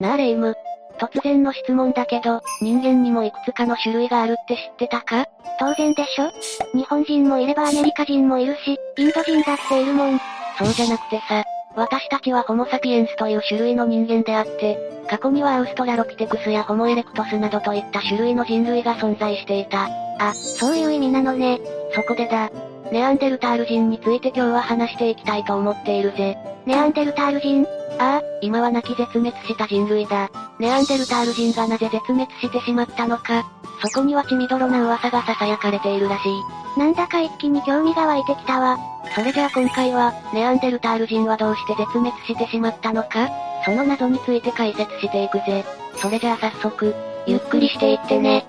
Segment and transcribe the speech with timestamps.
[0.00, 0.54] なあレイム。
[1.00, 5.26] 突然の質問だけど、人間にもいくつかの種類があるって知ってたか？
[5.58, 6.30] 当然でしょ
[6.72, 10.20] 日本人もいればアメリカ人もいるし、インド人だっているもん。
[10.56, 11.42] そうじゃなくてさ、
[11.74, 14.78] 私たちはホモサピエンスという種類の人間であって、
[15.10, 19.88] 過去にはアウストラロピテクスやホモエレクトスなどといった種類の人類が存在していた。
[20.20, 21.58] あ、そういう意味なのね。
[21.92, 22.52] そこでだ。
[22.92, 26.38] ネアンデルタール人について今日は話していきたいと思っているぜ。
[26.66, 27.66] ネアンデルタール人
[27.98, 30.30] ああ、今は亡き絶滅した人類だ。
[30.58, 33.50] ネアンデルタール人がなぜ絶滅してしまったのか。
[33.82, 36.78] そこには血みどろな噂が囁かれているらしい。
[36.78, 38.78] なんだか一気に興味が湧いてきたわ。
[39.14, 43.28] それじゃあ今回は、ネアンデルタール人はどうして絶滅してしまったのか
[43.64, 45.64] その謎について解説していくぜ。
[45.96, 46.94] それじゃあ早速、
[47.26, 48.46] ゆっくりしていってね。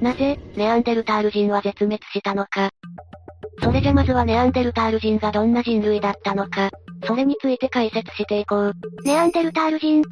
[0.00, 2.70] なぜ、ネアンデルタール人は絶滅したのか。
[3.62, 6.70] それじゃまずはネアンデルタール人がどんな人類だったのか、
[7.04, 8.72] それについて解説していこう。
[9.04, 10.02] ネアンデルタール人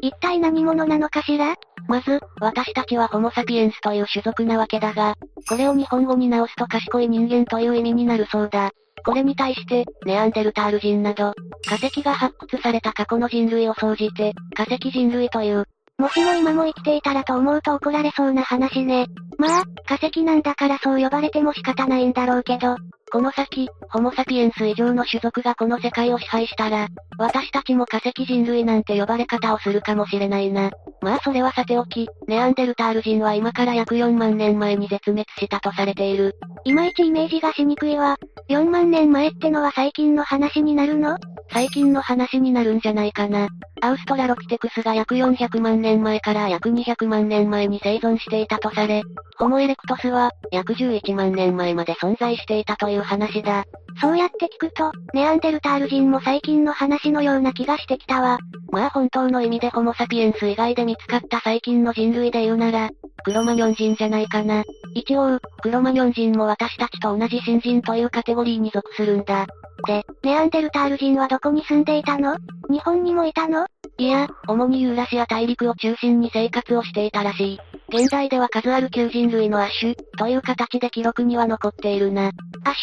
[0.00, 1.54] 一体何者なのかしら？
[1.86, 5.14] まず、私たちはホモサピエンスという種族なわけだが、
[5.48, 8.70] これを日本語に直すと賢い人間という意味になるそうだ。
[9.04, 11.34] これに対して、ネアンデルタール人など、
[11.68, 15.66] 化石が発掘された過去の人類を総じて、化石人類という。
[16.04, 19.06] もしも今も生きていたらと思うと怒られそうな話ね。
[19.38, 22.76] まあ、化石なんだからそう呼ばれても仕方ないんだろうけど、
[23.10, 30.70] この先、ホモサピエンス以上の種族がこの世界を支配したら、私たちも化石人類なんて呼ばれ方をするかもしれないな。
[31.00, 36.36] まあそれはさておき、ネアンデルタール人は今から約4万年前に絶滅したとされている。
[36.64, 38.16] いまいちイメージがしにくいわ。
[38.50, 41.16] 4万年前ってのは最近の話になるの？
[41.50, 43.48] 最近の話になるんじゃないかな。
[43.84, 49.02] アウストラロピテクスが約400万年前から約200万年前に生存していたとされ、
[49.36, 53.64] ホモエレクトスは約11万年前まで存在していたという話だ。
[54.00, 58.38] そうやって聞くと、ネアンデルタール人も最近の話のような気がしてきたわ。
[58.70, 62.88] まあ本当の意味でホモサピエンス以外で見つかった最近の人類で言うなら、
[63.22, 64.64] クロマニョン人じゃないかな。
[64.94, 69.46] 一応、クロマニョン人も私たちと同じ新人というカテゴリーに属するんだ。
[69.86, 72.36] で、ネアンデルタール人はどこに住んでいたの？
[72.70, 73.66] 日本にもいたの？
[73.96, 77.58] いや、主にユーラシア大陸を中心に生活をしていたらしい。
[77.88, 82.28] 現在では数ある旧人類の亜種、という形で記録には残っているな。
[82.28, 82.30] 亜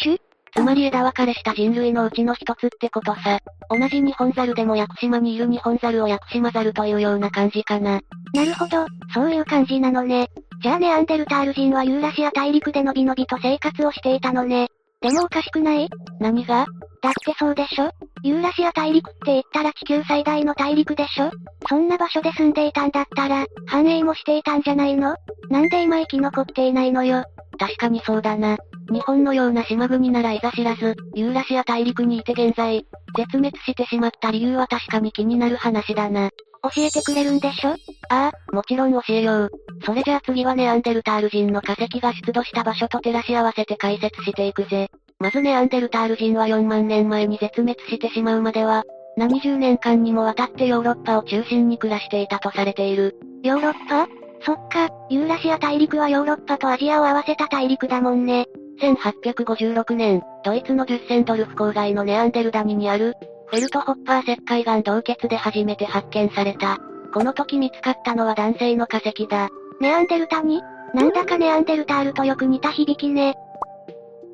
[0.02, 0.18] 種？
[0.54, 3.38] つまり枝分かれした人類のうちの一つってことさ。
[3.70, 8.00] 同じ日本ザルでも屋久島にいる日本ザルを屋久島ザルというような感じかな。
[8.34, 10.28] なるほど、そういう感じなのね。
[10.62, 14.68] じゃあネアンデルタール人はユーラシア大陸でのびのびと生活をしていたのね。
[15.02, 15.88] でもおかしくない？
[16.20, 16.64] 何が？
[17.02, 17.90] だってそうでしょ？
[18.22, 21.30] ユーラシア大陸って言ったら地球最大の大陸でしょ？
[21.68, 25.16] そんな場所で住んでいたんだったら、繁栄もしていたんじゃないの？
[25.50, 27.24] なんで今生き残っていないのよ？
[27.58, 28.56] 確かにそうだな。
[28.92, 32.86] 日本のような島国ならいざ知らず、ユーラシア大陸にいて現在、
[33.16, 36.30] 絶滅してしまった理由は確かに気になる話だな。
[36.62, 37.70] 教えてくれるんでしょ？
[38.08, 39.50] ああ、もちろん教えよう。
[39.84, 44.88] それじゃあ次はネアンデルタール人の化石が出土した場所と照らし合わせて解説していくぜ。
[45.18, 48.84] まずネアンデルタール人は4万年前に絶滅してしまうまでは、
[49.16, 53.16] 何十年間にもわたってヨーロッパを中心に暮らしていたとされている。
[53.42, 54.06] ヨーロッパ？
[54.44, 58.46] そっか、ユーラシア大陸はヨーロッパとアジアを合わせた大陸だもんね。
[58.80, 63.14] 1856年、ドイツのデュッセンドルフ郊外のネアンデルダニにある、
[63.52, 66.78] フェルトホッパー石灰岩洞穴で初めて発見された。
[67.12, 69.50] この時見つかったのは男性の化石だ。
[69.78, 70.62] ネアンデルタニ
[70.94, 73.34] なんだかネアンデルタールとよく似た響きね。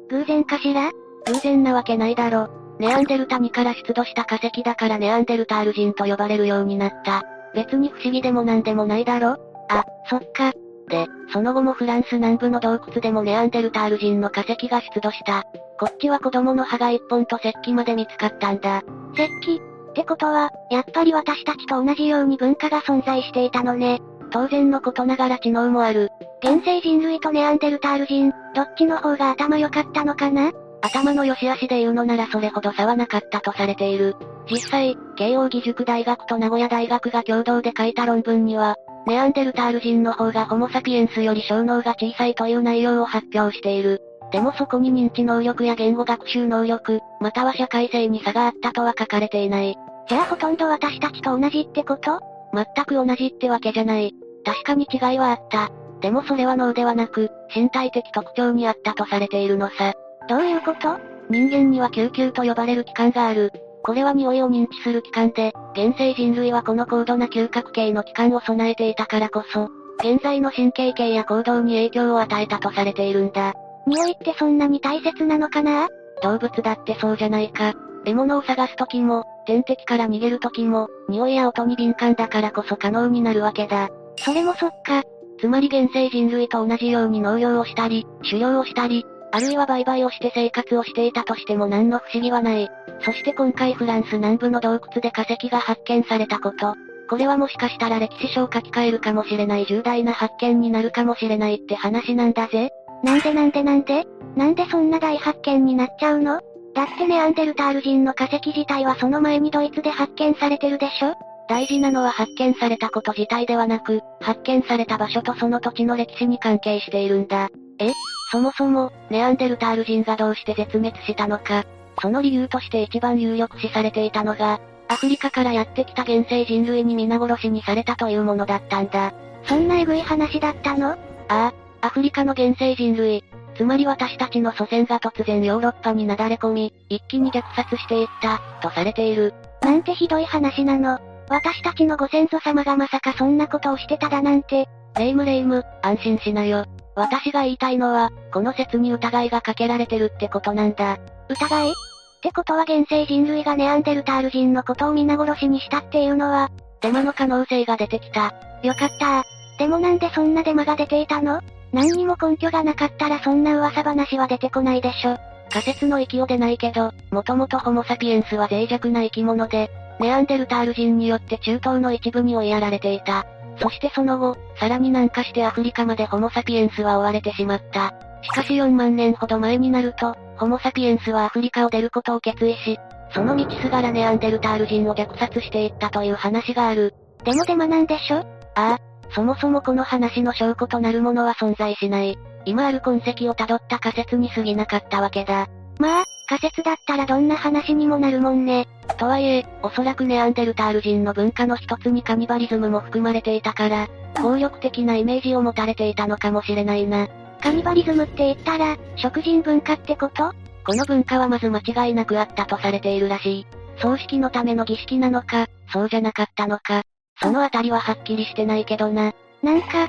[0.08, 0.92] 偶然かしら？
[1.26, 2.48] 偶然なわけないだろ。
[2.78, 7.24] ネアンデルタニから出土した化石だからネアンデルタール人と呼ばれるようになった。
[7.54, 9.30] 別に不思議でもなんでもないだろ
[9.68, 10.52] あ、そっか。
[10.88, 15.42] で、その後もフランス南部の洞窟でもネアンデルタール人の化石が出土した。
[15.78, 18.82] こっちは子供の歯が一本と石器まで見つかったんだ。
[19.14, 19.62] 石器？
[19.90, 24.00] ってことは、やっぱり私たちと同じように文化が存在していたのね。
[24.30, 26.10] 当然のことながら知能もある。
[26.42, 30.52] 現世人類とネアンデルタール人、どっちの方が頭良かったのかな？
[30.80, 34.16] 頭の良し悪しで言うのならそれほど差はなかったとされている。
[34.50, 38.76] 実際、慶応義塾大学と名古屋大学が共同で書いた論文には、
[39.06, 44.02] ネアンデルタール人の方がホモサピエンスより小脳が小さいという内容を発表している。
[44.32, 49.76] でもそこに認知能力や言語学習能力、または社会性に差があったとは書かれていない。
[50.08, 52.20] じゃあほとんど私たちと同じってこと？
[52.54, 54.14] 全く同じってわけじゃない。
[54.44, 55.70] 確かに違いはあった。
[56.00, 59.94] でもそれは脳ではなく、身体的特徴にあったとされているのさ。
[60.28, 60.98] どういうこと？
[61.30, 63.52] 人間には救急と呼ばれる器官がある。
[63.82, 73.54] これは匂いを認知する器官で、現世人類はこの高度な嗅覚系の器官を備えていたからこそ、現在の神経系や行動に影響を与えたとされているんだ。
[73.88, 75.88] 匂いってそんなに大切なのかな？
[76.22, 77.74] 動物だってそうじゃないか。
[78.04, 83.88] 獲物を探す時も、天敵から逃げる時も、匂いや音に敏感だからこそ可能になるわけだ。
[84.16, 85.02] それもそっか。
[85.40, 92.68] つまり現世人類と同じように農業をしたり、狩猟をしたり、あるいは売買をして生活をしていたとしても何の不思議はない。
[93.04, 96.74] そして今回フランス南部の洞窟で化石が発見されたこと。
[97.08, 102.70] これはもしかしたら歴史書を書き換えるかもしれない重大な発見になるかもしれないって話なんだぜ。
[103.02, 104.04] なんでなんでなんで
[104.36, 106.40] なんでそんな大発見になっちゃうの？
[106.74, 111.14] だってネアンデルタール人の化石自体はその前にドイツで発見されてるでしょ？
[111.48, 117.48] 大事なのは発見されたこと自体ではなく、発見された場所とその土地の歴史に関係しているんだ。
[117.78, 117.92] え？
[118.30, 121.64] そもそも、ネアンデルタール人がどうして絶滅したのか。
[122.00, 129.14] その理由として一番有力視されていたのが、アフリカからやってきた現世人類に皆殺しにされたというものだったんだ。
[129.44, 130.90] そんなエグい話だったの？
[130.90, 130.96] あ
[131.28, 133.24] あ、アフリカの現世人類、
[133.56, 139.34] つまり私たちの祖先が突然ヨーロッパになだれ込み、一気に虐殺していった、とされている。
[139.62, 140.98] なんてひどい話なの。
[141.28, 144.68] 私たちのご先祖様がまさかそんなことをしてただなんて。
[144.96, 146.64] レイムレイム、安心しなよ。
[146.96, 150.98] 私が言いたいのは、この説に疑いがかけられてるってことなんだ。
[151.28, 151.70] 疑い？
[151.70, 151.74] っ
[152.20, 156.50] てことは現世人類がネアンデルタール人のことを皆殺しにしたっていうのは、
[156.80, 158.34] デマの可能性が出てきた。
[158.64, 159.22] よかった
[159.58, 161.40] でもなんでそんなデマが出ていたの？
[161.72, 165.18] 何にも根拠がなかったらそんな噂話は出てこないでしょ。
[165.50, 169.70] 仮説の域を出ないけど、もともとホモサピエンスは脆弱な生き物で、
[170.00, 173.26] ネアンデルタール人によって中東の一部に追いやられていた。
[173.60, 177.94] そしてその後、さらに南下してアフリカまでホモサピエンスは追われてしまった。
[178.22, 182.78] しかし4万年ほど前になると、ホモサピエンスはアフリカを出ることを決意し、
[183.12, 186.94] その道すがらネアンデルタール人を虐殺していったという話がある。
[187.24, 188.18] でもデマなんでしょ？
[188.54, 188.78] ああ、
[189.10, 192.18] そもそもこの話の証拠となるものは存在しない。
[192.44, 195.48] 今ある痕跡をたどった仮説に過ぎなかったわけだ。
[195.78, 198.68] まあ、仮説だったらどんな話にもなるもんね。
[198.98, 203.88] とはいえ、おそらくネアンデルタール人の文化の一つにカニバリズムも含まれていたから、
[204.20, 207.08] 暴力的なイメージを持たれていたのかもしれないな。
[207.40, 210.32] カニバリズムって言ったら、食人文化ってこと？
[210.66, 213.46] この文化はまず間違いなくあったとされているらしい。
[213.80, 216.82] 葬式のための儀式なのか、そうじゃなかったのか、
[217.20, 219.12] そのあたりははっきりしてないけどな。
[219.42, 219.88] なんか、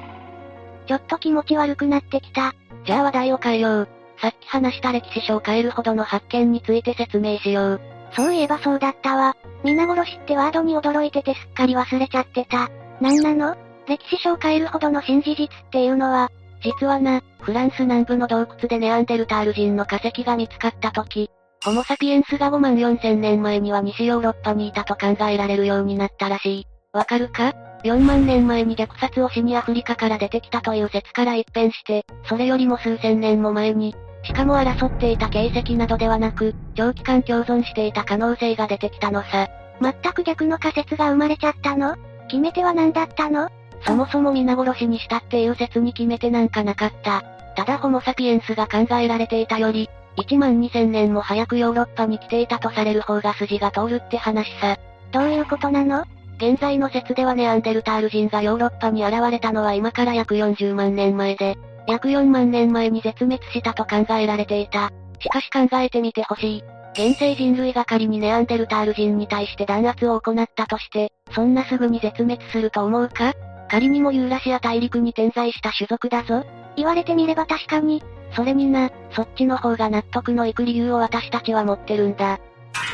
[0.87, 2.53] ちょっと気持ち悪くなってきた。
[2.85, 3.89] じゃあ話題を変えよう。
[4.21, 7.81] さっき話した歴史書を変えるほどの発見について説明しよう。
[8.15, 9.35] そういえばそうだったわ。
[9.63, 12.69] 皆殺しってワードに驚いててすっかり忘れちゃってた。
[12.99, 13.55] なんなの
[13.87, 21.29] 歴史書を変えるほどの新事実っていうのは、実はな、フランス南部の洞窟でネアンデルタール人の化石が見つかった時、
[21.63, 26.67] ホモサピエンスが5万4千年前には西ヨーロッパにいたと考えられるようになったらしい。
[26.91, 27.53] わかるか
[27.83, 39.47] ?4 万年前に虐殺をしにアフリカから出てきたという説から一変して、それよりも数千年も前に、しかも争っていた形跡などではなく、長期間共存していた可能性が出てきたのさ。
[39.81, 41.95] 全く逆の仮説が生まれちゃったの？
[42.27, 43.49] 決め手は何だったの？
[43.85, 47.23] そもそも皆殺しにしたっていう説に決めてなんかなかった。
[47.55, 54.77] ただホモサピエンスが考えられていたより、1万2000年も早くヨーロッパに来ていたとされる方が筋が通るって話さ。
[55.11, 56.03] どういうことなの？
[56.39, 64.89] 現在の説ではネアンデルタール人がヨーロッパに現れたのは今から約40万年前で、約4万年前に絶滅したと考えられていた。
[65.19, 66.63] しかし考えてみてほしい。
[66.93, 73.33] 現世人類が仮にネアンデルタール人に対して弾圧を行ったとして、そんなすぐに絶滅すると思うか？
[73.69, 76.45] 仮にもユーラシア大陸に点在した種族だぞ。
[76.77, 78.01] 言われてみれば確かに。
[78.33, 82.39] それにな、そっちの方が納得のいく理由を私たちは持ってるんだ。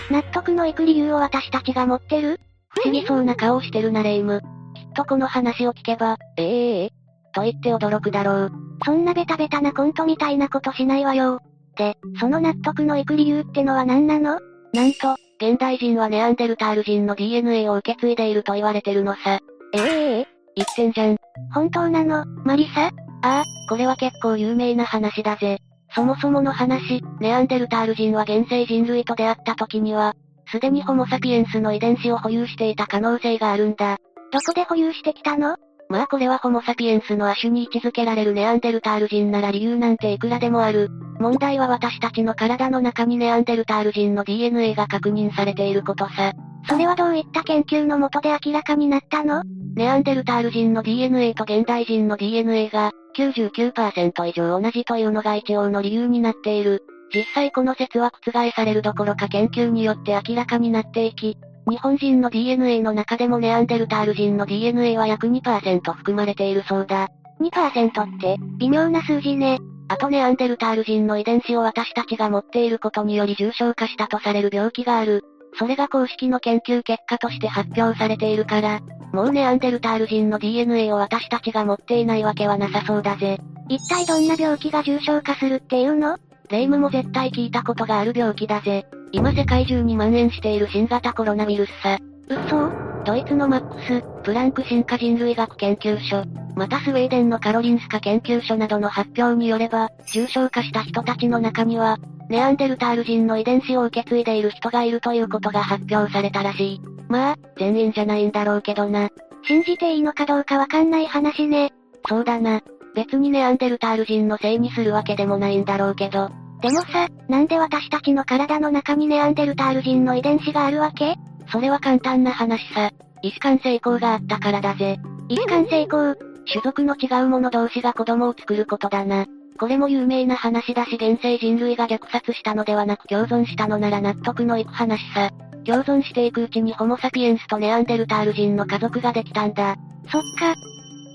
[0.09, 2.39] 納得のいく理由を私たちが持ってる？
[2.75, 4.41] 不思議そうな顔をしてるなレイム。
[4.75, 6.89] きっとこの話を聞けば、えええ
[7.33, 8.51] と言って驚くだろう。
[8.85, 11.39] そんなベタベタなコントみたいなことしないわよ。
[11.77, 14.39] で、その納得のいく理由ってのは何なの？
[14.73, 19.39] なんと、現代人はネアンデルタール人の DNA を受け継いでいると言われてるのさ。
[19.73, 21.17] えええ言ってんじゃん。
[21.53, 22.91] 本当なの、マリサ？
[23.21, 25.59] ああ、これは結構有名な話だぜ。
[25.93, 30.13] そもそもの話、ネアンデルタール人は現世人類と出会った時には、
[30.55, 33.97] すでにホモサピエンスの遺伝子を保有していた可能性があるんだ。
[34.31, 35.57] どこで保有してきたの？
[35.89, 40.89] まあこれはホモサピエンスの亜種に位置づけられるネアンデルタール人なら理由なんていくらでもある。
[41.19, 46.31] 問題は私たちの体の中にネアンデルタール人の DNA が確認されていることさ。
[46.69, 49.43] それはどういった研究のもとで明らかになったの？
[49.75, 56.81] ネアンデルタール人の DNA と現代人の DNA が99%以上同じというのが一応の理由になっている。
[57.13, 67.09] 実際この説は覆されるどころか研究によって明らかになっていき、日本人の DNA の中でもネアンデルタール人の DNA は約2%含まれているそうだ。
[67.41, 69.59] 2%って、微妙な数字ね。
[69.87, 75.23] あとネアンデルタール人の遺伝子を私たちが持っていることにより重症化したとされる病気がある。
[75.57, 78.81] それが公式の研究結果として発表されているから、
[79.13, 83.37] もうネアンデルタール人の DNA を私たちが持っていないわけはなさそうだぜ。
[83.69, 86.17] 一体どんな病気が重症化するっていうの？
[86.49, 88.85] レイムも絶対聞いたことがある病気だぜ。
[89.11, 91.97] 今世界中に蔓延している新型コロナウイルスさ。
[92.27, 92.71] 嘘？
[93.05, 96.23] ドイツのマックス、プランク進化人類学研究所、
[96.55, 101.97] またスウェーデンのカロリンスカ研究所などの発表によれば、重症化した人たちの中には、
[102.29, 106.81] ネアンデルタール人の遺伝子を受け継いでいる人がいるということが発表されたらしい。
[107.07, 109.09] まあ、全員じゃないんだろうけどな。
[109.43, 111.71] 信じていいのかどうかわかんない話ね。
[112.07, 112.61] そうだな。
[112.95, 116.29] 別にネアンデルタール人のせいにするわけでもないんだろうけど。
[116.61, 121.15] でもさ、なんで私たちの体の中にネアンデルタール人の遺伝子があるわけ？
[121.51, 122.91] それは簡単な話さ。
[123.21, 124.97] 遺子間成功があったからだぜ。
[125.29, 126.15] 遺子間成功
[126.47, 129.25] 種族の違う者同士が子供を作ることだな。
[129.59, 135.31] これも有名な話だし現世人類が虐殺したのではなく共存したのなら納得のいく話さ。
[135.65, 139.75] 共存していくうちにホモサピエンスとネアンデルタール人の家族ができたんだ。
[140.11, 140.55] そっか。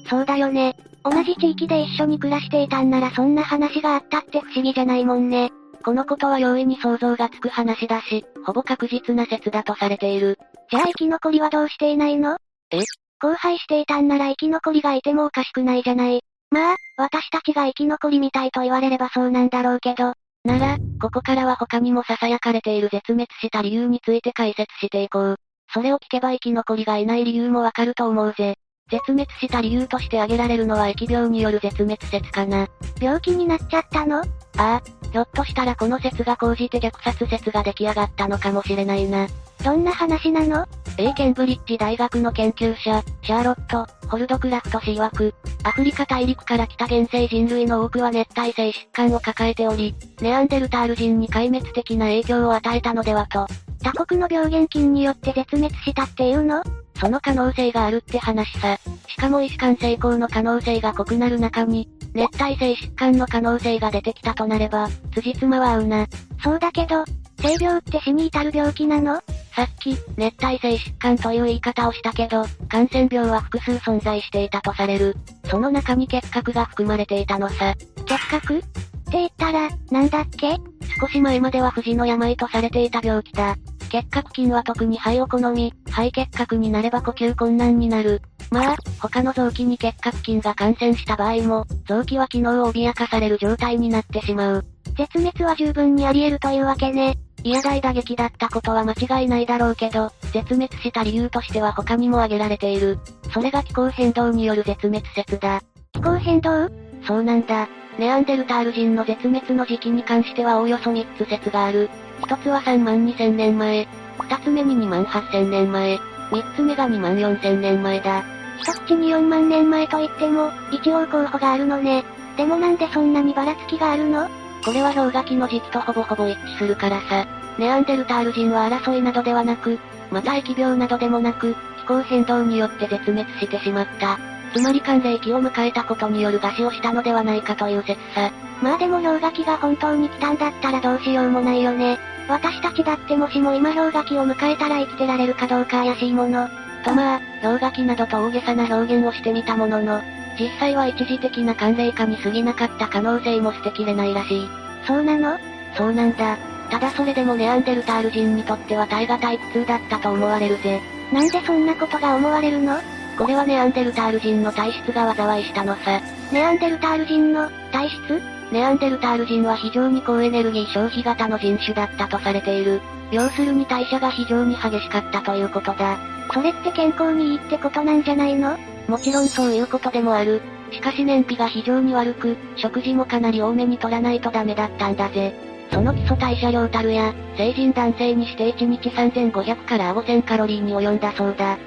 [0.09, 0.75] そうだよね。
[1.03, 5.51] 同じ地域で一緒に暮らしていたんならそんな話があったって不思議じゃないもんね。
[5.83, 10.39] このことは容易に想像がつく話だし、ほぼ確実な説だとされている。
[10.71, 12.37] じゃあ生き残りはどうしていないの？
[12.71, 12.83] え？
[13.19, 16.21] 荒廃していたんなら生き残りがいてもおかしくないじゃない。
[16.51, 20.15] まあ、私たちが生き残りみたいと言われればそうなんだろうけど。
[20.45, 25.37] なら、ここからは他にも囁かれている絶滅した理由について解説していこう。
[25.73, 28.57] それを聞けば生き残りがいない理由もわかると思うぜ。
[28.91, 32.69] 絶滅した理由として挙げられるのは疫病による絶滅説かな。
[33.01, 34.19] 病気になっちゃったの？
[34.19, 34.25] あ
[34.57, 39.27] あ、ひょっとしたらこの説が講じて虐殺説が出来上がったのかもしれないな。
[39.65, 40.67] どんな話なの
[40.97, 53.47] ?A ケンブリッジ大学の研究者、シャーロット、ホルドクラフト氏曰く、アフリカ大陸から来た原生人類の多くは熱帯性疾患を抱えており、ネアンデルタール人に壊滅的な影響を与えたのではと。
[53.83, 56.63] 他国の病原菌によって絶滅したっていうの？
[57.01, 58.79] その可能性があるって話さ。
[59.09, 66.07] しかも医師間成功の可能性が濃くなる中に、熱帯性疾患の可能性が出てきたとなれば、辻褄は合うな。
[66.43, 67.05] そうだけど、
[67.41, 69.23] 性病って死に至る病気なの？
[69.55, 75.17] さっき、熱帯性疾患という言い方をしたけど、感染病は複数存在していたとされる。
[75.51, 77.75] その中に結核が含まれていたのさ。
[78.07, 78.59] 結核？
[78.59, 78.69] って
[79.13, 80.57] 言ったら、なんだっけ？
[81.01, 83.57] 少し前までは不治の病とされていた病気だ。
[83.91, 88.23] 結核菌は特に肺を好み、肺結核になれば呼吸困難になる。
[88.51, 94.65] まあ、他の臓器に結核菌が感染した場合も、臓器は機能を脅かされる状態になってしまう。
[94.97, 97.19] 絶滅は十分にあり得るというわけね。
[97.43, 102.99] いや大打撃だったことは間違いないだろうけど、絶滅した理由としては他にも挙げられている。
[103.33, 105.61] それが気候変動による絶滅説だ。
[105.93, 106.69] 気候変動？
[107.07, 107.69] そうなんだ。
[107.99, 111.91] ネアンデルタール人の絶滅の時期に関してはおおよそ3つ説がある。
[112.23, 113.89] 一つは3万2000年前。
[114.21, 115.99] 二つ目に2万8000年前。
[116.31, 118.25] 三つ目が2万4000年前だ。
[118.61, 122.05] 一口に4万年前と言っても、一応候補があるのね。
[122.37, 124.29] でもなんでそんなにばらつきがあるの？
[124.65, 127.27] これは氷河期の時期とほぼほぼ一致するからさ。
[127.59, 129.79] ネアンデルタール人は争いなどではなく、
[130.11, 134.19] また疫病などでもなく、気候変動によって絶滅してしまった。
[134.55, 138.31] つまり寒冷期を迎えたことによる餓死をしたのではないかという説さ。
[138.63, 141.99] まあでも氷河期が本当に来たんだったらどうしようもないよね。
[142.29, 146.49] 私たちだってもしも今氷河期を迎えたら生きてられるかどうか怪しいもの。
[146.85, 150.01] とまあ、氷河期などと大げさな表現をしてみたものの、
[150.39, 154.49] 実際は一時的な寒冷化に過ぎなかった可能性も捨てきれないらしい。
[154.87, 155.39] そうなの？
[155.77, 156.39] そうなんだ。
[156.71, 160.81] ただそれでもネアンデルタール人にとっては耐え難い苦痛だったと思われるぜ。
[161.13, 162.79] なんでそんなことが思われるの？
[163.19, 166.01] これはネアンデルタール人の体質が災いしたのさ。
[166.33, 168.23] ネアンデルタール人の体質？
[168.51, 172.81] ネアンデルタール人は非常に高エネルギー消費型の人種だったとされている。
[173.13, 175.99] 要するに代謝が非常に激しかったということだ。
[176.33, 178.57] それって健康にいいってことなんじゃないの？
[178.89, 180.43] もちろんそういうことでもある。
[180.73, 185.35] しかし燃費が非常に悪く、食事もかなり多めに取らないとダメだったんだぜ。
[185.73, 191.59] その基礎代謝量たるや、成人男性にして1日3500から5000カロリーに及んだそうだ。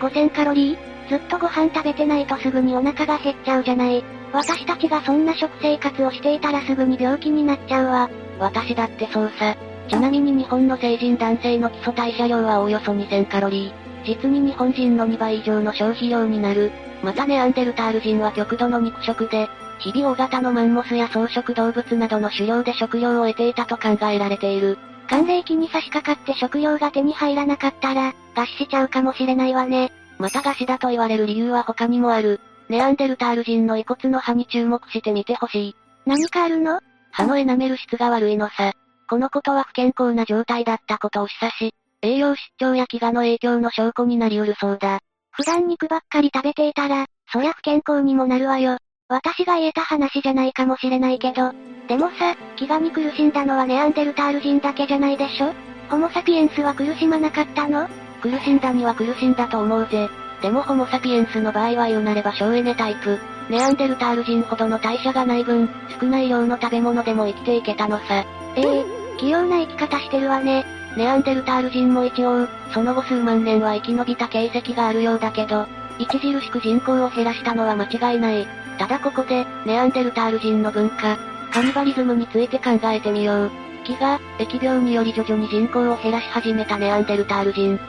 [0.00, 1.08] 5、5000カロリー？
[1.08, 4.04] ずっとご飯食べてないとすぐにお腹が減っちゃうじゃない。
[4.32, 8.10] 私たちがそんな食生活をしていたらすぐに病気になっちゃうわ。
[8.38, 9.56] 私だってそうさ。
[9.88, 13.88] ちなみに日本の成人男性の基礎代謝量はおおよそ2000カロリー。
[14.04, 16.70] 実に日本人の2倍以上の消費量になる。
[17.02, 24.78] またネアンデルタール人は極度の肉食で、日々大型のマンモスや草食動物などの狩猟で食料を得ていたと考えられている。
[25.08, 29.92] 寒冷期に差し掛かって食料が手に入らなかったら、餓死しちゃうかもしれないわね。
[30.18, 32.40] また餓死だと言われる理由は他にもある。
[32.68, 35.76] ネアンデルタール人の遺骨の歯に注目してみてほしい。
[36.06, 36.80] 何かあるの？
[37.10, 38.72] 歯のエナメル質が悪いのさ。
[39.08, 45.00] このことは不健康な状態だったことを示唆し、栄養失調や飢餓の影響の証拠になり得るそうだ。
[45.30, 48.76] 普段肉ばっかり食べていたら、そりゃ不健康にもなるわよ。
[49.08, 51.52] 私が言えた話じゃないかもしれないけど、
[51.88, 55.54] でもさ、飢餓に苦しんだのはネアンデルタール人だけじゃないでしょ？
[55.88, 57.88] ホモサピエンスは苦しまなかったの？
[58.20, 60.08] 苦しんだには苦しんだと思うぜ。
[60.42, 63.18] でもホモサピエンスの場合は言うなれば省エネタイプ。
[63.50, 65.68] ネアンデルタール人ほどの代謝がない分、
[66.00, 68.24] 少ない量の食べ物でも生きていけたのさ。
[68.56, 70.64] ええー、器用な生き方してるわね。
[70.96, 75.66] ネアンデルタール人も一応、その後数万年は生き延びた形跡があるようだけど、
[76.00, 78.46] 著しく人口を減らしたのは間違いない。
[78.78, 81.18] ただここで、ネアンデルタール人の文化、
[81.52, 83.50] カニバリズムについて考えてみよう。
[83.84, 87.80] 飢餓、疫病により徐々に人口を減らし始めたネアンデルタール人。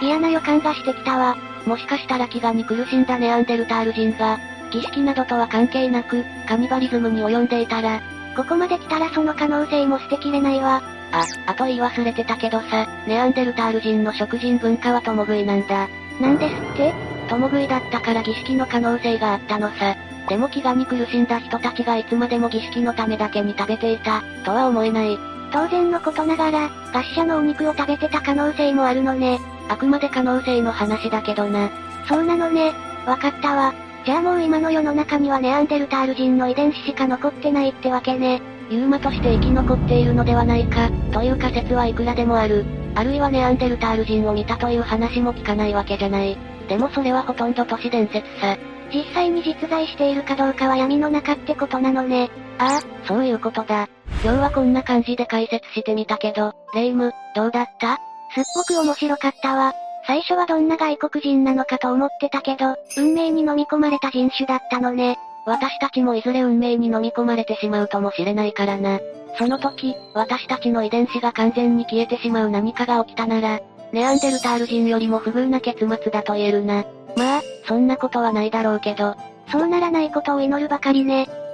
[0.00, 1.36] 嫌な予感がしてきたわ。
[1.66, 4.38] もしかしたら飢餓に苦しんだネアンデルタール人が、
[4.70, 8.00] 儀式などとは関係なく、カニバリズムに及んでいたら、
[8.36, 10.82] ここまで来たらその可能性も捨てきれないわ。
[11.10, 15.88] あ、あと言い忘れてたけどさ、ネアンデルタール人の食人文化は共食いなんだ。
[16.20, 16.92] なんですって？
[17.28, 19.96] 共食いだったから儀式の可能性があったのさ。
[20.28, 25.18] でも飢餓に苦しんだ人たちがいつまでも儀式のためだけに食べていた、とは思えない。
[25.50, 29.40] 当然のことながら、餓死者のお肉を食べてた可能性もあるのね。
[29.68, 31.70] あくまで可能性の話だけどな。
[32.08, 32.72] そうなのね。
[33.06, 33.74] わかったわ。
[34.04, 38.40] じゃあもう今の世の中にはネアンデルタール人の遺伝子しか残ってないってわけね。
[38.70, 42.64] ユーマとして生き残っているのではないか、という仮説はいくらでもある。
[42.94, 46.36] あるいはネアンデルタール人を見たという話も聞かないわけじゃない。
[46.68, 48.56] でもそれはほとんど都市伝説さ。
[48.92, 52.30] 実際に実在しているかどうかは闇の中ってことなのね。
[52.58, 53.88] ああ、そういうことだ。
[54.22, 57.98] 今日はこんな感じで解説してみたけど、レイム、どうだった？
[58.34, 59.72] すっごく面白かったわ。
[60.06, 65.18] 最初はどんな外国人なのかと思ってたけど、運命に飲み込まれた人種だったのね。
[65.46, 69.00] 私たちもいずれ運命に飲み込まれてしまうともしれないからな。
[69.38, 73.60] その時、私たちの遺伝子が完全に消えてしまう何かが起きたなら、
[73.92, 76.84] ネアンデルタール人よりも不遇な結末だと言えるな。
[77.16, 79.14] まあ、そんなことはないだろうけど。
[79.50, 81.26] そうならないことを祈るばかりね。